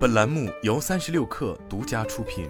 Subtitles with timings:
[0.00, 2.48] 本栏目由三十六氪独家出品。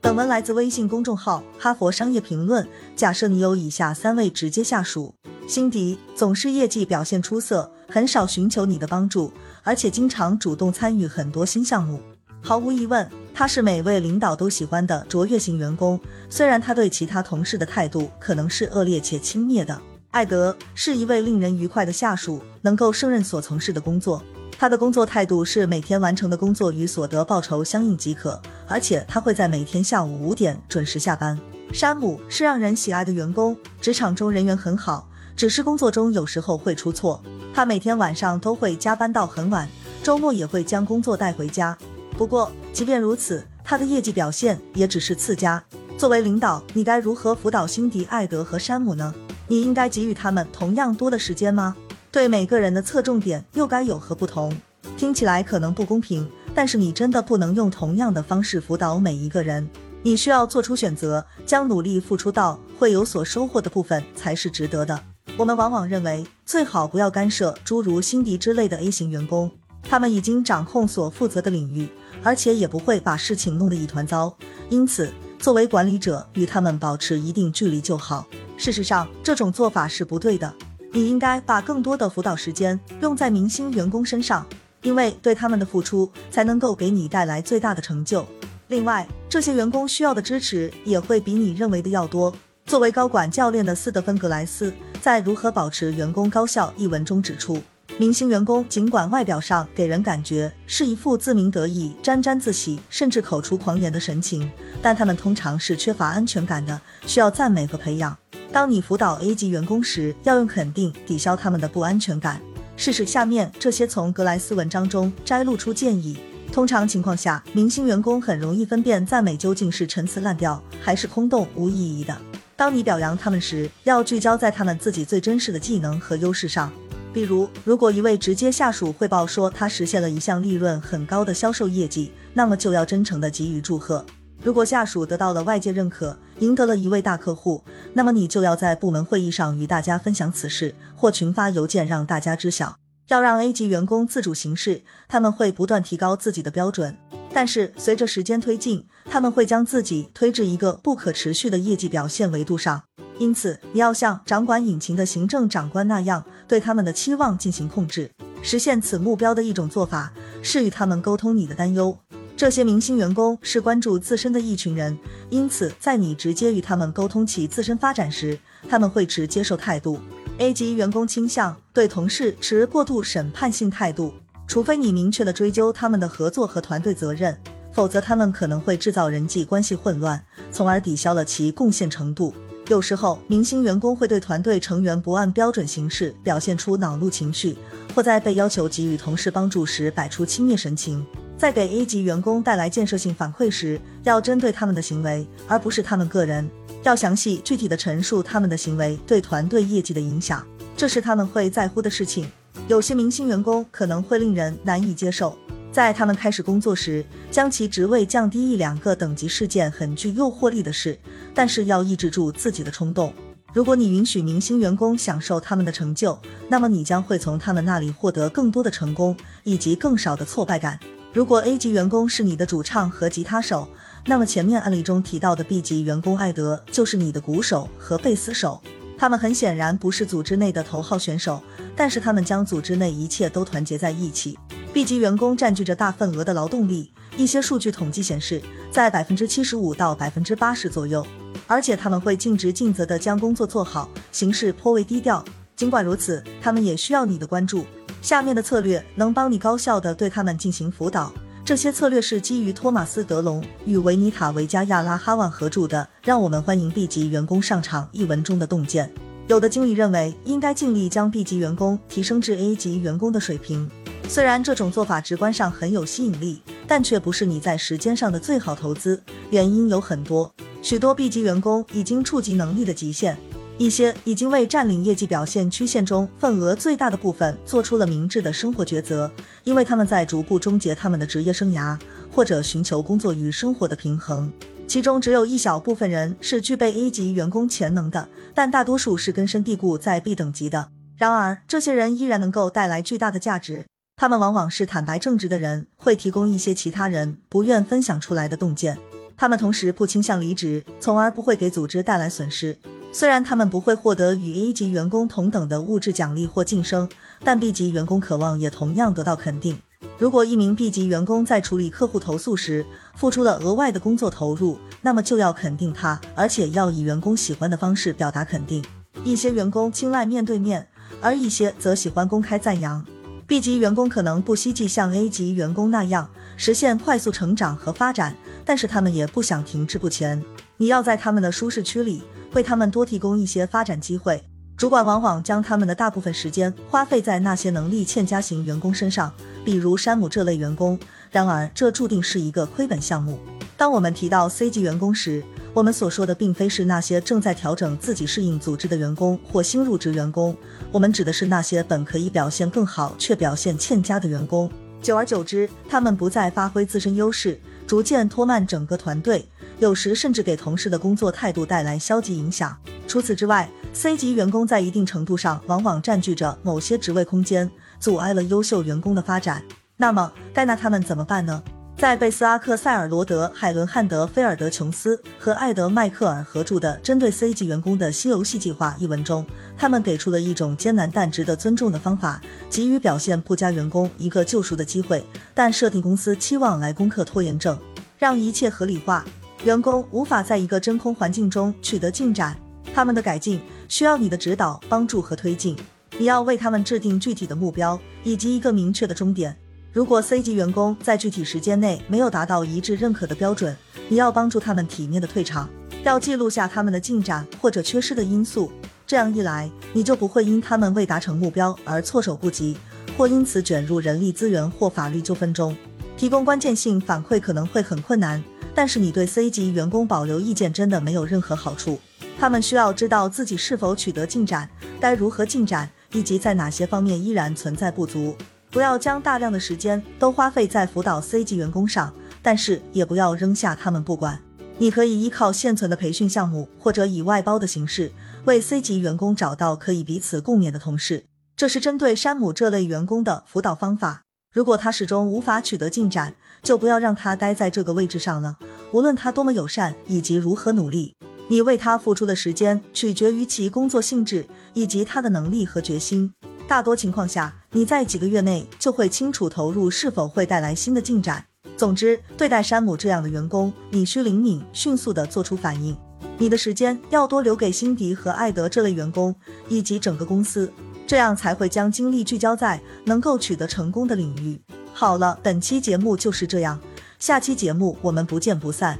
[0.00, 2.64] 本文来自微信公众号《哈佛商业评论》。
[2.96, 5.14] 假设你有以下三位直接下属：
[5.46, 9.32] 辛迪总是业绩表现出色，很少寻求你的帮助，
[9.62, 12.00] 而且经常主动参与很多新项目。
[12.42, 16.00] 毫无疑问，他是每位领导都喜欢的卓越型员工。
[16.28, 19.80] 虽然他对其他同事的态度可能是恶劣且轻蔑的。
[20.16, 24.22] 艾德是一位令人愉快的下属，能够胜任所从事的工作。
[24.58, 31.38] 他的工作态度是每天完成的工作与所得报酬相应即可，而且他会在每天下午五点准时下班。
[31.70, 35.06] 山姆是让人喜爱的员工，职场中人缘很好，
[35.36, 37.22] 只是工作中有时候会出错。
[37.52, 39.68] 他每天晚上都会加班到很晚，
[40.02, 41.76] 周末也会将工作带回家。
[42.16, 45.62] 不过，即便如此，他的业绩表现也只是次佳。
[45.98, 49.14] 作为领导，你该如何辅导辛迪、艾德和山姆呢？
[49.48, 51.76] 你应该给予他们同样多的时间吗？
[52.10, 54.56] 对每个人的侧重点又该有何不同？
[54.96, 59.68] 听起来可能不公平，但是你真的不能用同样的方式辅导每一个人。
[60.02, 64.98] 你需要做出选择，将努力付出到会有所收获的部分才是值得的。
[65.36, 69.50] 我们往往认为最好不要干涉诸如辛迪之类的 A 型员工，
[69.82, 71.88] 他们已经掌控所负责的领域，
[72.22, 74.34] 而且也不会把事情弄得一团糟。
[74.70, 78.26] 因此，作为管理者，与他们保持一定距离就好。
[78.56, 80.52] 事实上，这种做法是不对的。
[80.92, 84.46] 你应该把更多的辅导时间用在明星员工身上，
[84.82, 88.26] 因为对他们的付出才能够给你带来最大的成就。
[88.68, 92.34] 另外，这些员工需要的支持也会比你认为的要多。
[92.64, 97.62] 作为高管教练的斯德芬格莱斯在《如何保持员工高效》一文中指出，
[97.98, 104.50] 明星员工尽管外表上给人感觉是一副自鸣得意、沾沾自喜，甚至口出狂言的神情，
[104.82, 108.16] 但他们通常是缺乏安全感的，需要赞美和培养。
[108.52, 112.40] 当你辅导 A 级员工时，要用肯定抵消他们的不安全感。
[112.76, 116.18] 试试下面这些从格莱斯文章中摘录出建议。
[116.52, 122.16] 通常情况下，明星员工很容易分辨赞美究竟是陈词滥调，还是空洞无意义的。
[122.54, 126.70] 当你表扬他们时，要聚焦在他们自己最真实的技能和优势上。
[127.16, 134.04] 比如，如果一位直接下属汇报说他实现了一项利润很高的销售业绩，那么就要真诚地给予祝贺。
[134.42, 142.76] 如果下属得到了外界认可，赢得了一位大客户，那么你就要在部门会议上与大家分享此事，或群发邮件让大家知晓。
[143.08, 146.94] 要让 A 级员工自主行事，他们会不断提高自己的标准，
[147.32, 152.82] 但是随着时间推进，他们会将自己推至一个不可持续的业绩表现维度上。
[153.18, 158.10] 因此，你要像掌管引擎的行政长官那样，对他们的期望进行控制。
[158.42, 160.12] 实现此目标的一种做法
[160.42, 161.96] 是与他们沟通你的担忧。
[162.36, 164.96] 这些明星员工是关注自身的一群人，
[165.30, 168.38] 因此在你直接与他们沟通其自身发展时，
[168.68, 169.98] 他们会持接受态度。
[170.36, 174.12] A 级员工倾向对同事持过度审判性态度，
[174.46, 177.34] 除非你明确的追究他们的合作和团队责任，
[177.72, 180.22] 否则他们可能会制造人际关系混乱，
[180.52, 182.34] 从而抵消了其贡献程度。
[182.68, 187.56] 有时候，明星员工会对团队成员不按标准行事，表现出恼怒情绪，
[187.94, 191.06] 或在被要求给予同事帮助时摆出轻蔑神情。
[191.38, 196.48] 在给 A 级员工带来建设性反馈时，要针对他们的行为，而不是他们个人。
[196.82, 200.44] 要详细具体的陈述他们的行为对团队业绩的影响，
[200.76, 202.28] 这是他们会在乎的事情。
[202.66, 205.36] 有些明星员工可能会令人难以接受，
[205.76, 210.98] 在他们开始工作时，将其职位降低一两个等级是件很具诱惑力的事，
[211.34, 213.12] 但是要抑制住自己的冲动。
[213.52, 220.80] 如果你允许明星员工享受他们的成就，那么你将会从他们那里获得更多的成功以及更少的挫败感。
[221.12, 223.68] 如果 A 级员工是你的主唱和吉他手，
[224.06, 228.62] 那么前面案例中提到的 B 级员工艾德就是你的鼓手和贝斯手。
[228.96, 231.42] 他们很显然不是组织内的头号选手，
[231.76, 234.38] 但是他们将组织内一切都团结在一起。
[234.76, 241.02] B 级员工占据着大份额的劳动力，一些数据统计显示，在百分之七十五到百分之八十左右，
[241.46, 245.24] 而且他们会尽职尽责地将工作做好，行事颇为低调。
[245.56, 247.64] 尽管如此，他们也需要你的关注。
[248.02, 251.10] 下面的策略能帮你高效地对他们进行辅导。
[251.42, 258.92] 这些策略是基于托马斯·德隆与维尼塔·维加亚拉哈万合著的《让我们欢迎 B 级员工上场》一文中的洞见。
[259.26, 263.70] 有的经理认为应该尽力将 B 级员工提升至 A 级员工的水平。
[264.08, 269.02] 虽然这种做法直观上很有吸引力，但却不是你在时间上的最好投资。
[269.30, 270.32] 原因有很多，
[270.62, 273.16] 许多 B 级员工已经触及能力的极限。
[273.58, 279.10] 一些已经为占领业绩表现曲线中份额最大的部分做出了明智的生活抉择，
[279.44, 281.78] 因为他们在逐步终结他们的职业生涯，
[282.10, 284.30] 或者寻求工作与生活的平衡。
[284.68, 290.68] 其中只有一小部分人是具备 A 级员工潜能的，但大多数是根深蒂固在 B 等级的。
[290.96, 293.64] 然而，这些人依然能够带来巨大的价值。
[293.98, 298.76] 他们往往是坦白正直的人，会提供一些其他人不愿分享出来的洞见。
[299.16, 302.58] 他们同时不倾向离职，从而不会给组织带来损失。
[302.92, 306.86] 虽然他们不会获得与 A 级员工同等的物质奖励或晋升，
[307.24, 309.58] 但 B 级员工渴望也同样得到肯定。
[309.96, 318.62] 如果一名 B 级员工在处理客户投诉时付出了额外的工作投入，那么就要肯定他，而且要以员工喜欢的方式表达肯定。
[319.04, 320.68] 一些员工青睐面对面，
[321.00, 322.84] 而一些则喜欢公开赞扬。
[323.26, 328.14] B 级员工可能不希冀像 A 级员工那样实现快速成长和发展，
[328.44, 330.22] 但是他们也不想停滞不前。
[330.58, 334.22] 你要在他们的舒适区里为他们多提供一些发展机会。
[334.56, 339.12] 主管往往将他们的大部分时间花费在那些能力欠佳型员工身上，
[339.44, 340.78] 比如山姆这类员工。
[341.10, 343.18] 然而，这注定是一个亏本项目。
[343.56, 345.24] 当我们提到 C 级员工时，
[345.56, 350.36] 我们所说的并非是那些正在调整自己适应组织的员工或新入职员工，
[350.70, 354.50] 我们指的是那些本可以表现更好却表现欠佳的员工。
[354.82, 359.26] 久而久之，他们不再发挥自身优势，逐渐拖慢整个团队，
[359.58, 362.54] 有时甚至给同事的工作态度带来消极影响。
[362.86, 367.50] 除此之外，C 级员工在一定程度上往往占据着某些职位空间，
[367.80, 369.42] 阻碍了优秀员工的发展。
[369.78, 371.42] 那么，该拿他们怎么办呢？
[371.78, 379.26] 在贝斯阿克塞尔罗德海伦汉德菲尔德琼斯和艾德迈克尔合著的《针对 C 级员工的新游戏计划》一文中，
[379.58, 382.18] 他们给出了一种艰难但值得尊重的方法，
[382.48, 387.58] 给予表现不佳员工一个救赎的机会，但设定公司期望来攻克拖延症，
[387.98, 389.04] 让一切合理化。
[389.44, 392.34] 员工无法在一个真空环境中取得进展，
[392.74, 393.38] 他们的改进
[393.68, 395.54] 需要你的指导、帮助和推进。
[395.98, 399.36] 你要为他们制定具体的目标以及一个明确的终点。
[399.76, 403.54] 如果 C 级员工在具体时间内没有达到一致认可的标准，
[403.90, 405.50] 你要帮助他们体面的退场，
[405.84, 408.50] 要记录下他们的进展或者缺失的因素。
[408.86, 412.56] 这样一来，你就不会因他们未达成目标而措手不及，
[412.96, 415.54] 或因此卷入人力资源或法律纠纷中。
[415.94, 418.24] 提供关键性反馈可能会很困难，
[418.54, 421.78] 但是你对 C 级员工保留意见真的没有任何好处。
[422.18, 424.48] 他们需要知道自己是否取得进展，
[424.80, 428.16] 该如何进展，以及在哪些方面依然存在不足。
[428.50, 434.20] 不要将大量的时间都花费在辅导 C 级员工上，但是也不要扔下他们不管。
[434.58, 437.92] 你可以依靠现存的培训项目，或者以外包的形式，
[438.24, 441.04] 为 C 级员工找到可以彼此共勉的同事。
[441.36, 444.04] 这是针对山姆这类员工的辅导方法。
[444.32, 448.38] 如果他始终无法取得进展，就不要让他待在这个位置上了。
[448.72, 450.94] 无论他多么友善以及如何努力，
[451.28, 456.12] 你为他付出的时间取决于其工作性质以及他的能力和决心。
[456.48, 461.24] 大多情况下，你在几个月内就会清楚投入是否会带来新的进展。
[461.56, 465.76] 总之，对待山姆这样的员工，你需灵敏、迅速地做出反应。
[466.18, 469.14] 你的时间要多留给辛迪和艾德这类员工
[469.48, 470.52] 以及整个公司，
[470.86, 474.40] 这样才会将精力聚焦在能够取得成功的领域。
[474.72, 476.60] 好了，本期节目就是这样，
[476.98, 478.78] 下期节目我们不见不散。